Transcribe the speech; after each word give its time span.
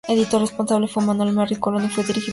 El 0.07 0.17
editor 0.17 0.41
responsable 0.41 0.87
fue 0.87 1.05
Manuel 1.05 1.31
Merry 1.31 1.53
y 1.53 1.59
Colón 1.59 1.85
y 1.85 1.87
fue 1.89 2.03
dirigida 2.03 2.05
por 2.05 2.05
Federico 2.05 2.15
Castro. 2.15 2.29